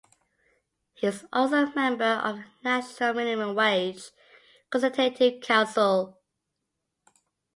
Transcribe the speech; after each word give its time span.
He 0.95 1.05
is 1.05 1.27
also 1.31 1.67
member 1.75 2.03
of 2.13 2.37
the 2.37 2.45
National 2.63 3.13
Minimum 3.13 3.53
Wage 3.53 4.09
Consultative 4.71 5.41
Council. 5.43 6.19